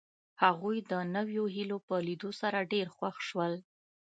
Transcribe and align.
هغوی 0.43 0.77
د 0.91 0.93
نویو 1.15 1.45
هیلو 1.55 1.77
په 1.87 1.95
لیدو 2.07 2.31
سره 2.41 2.67
ډېر 2.71 2.87
خوښ 2.95 3.15
شول 3.29 3.53